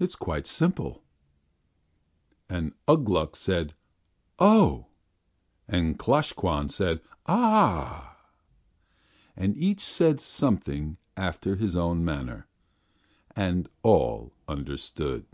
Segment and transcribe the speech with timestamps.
[0.00, 1.04] It is quite simple."
[2.48, 3.74] And Ugh Gluk said
[4.40, 4.88] "Oh!"
[5.68, 8.16] and Klosh Kwan said "Ah!"
[9.36, 12.48] And each said something after his own manner,
[13.36, 15.26] and all understood.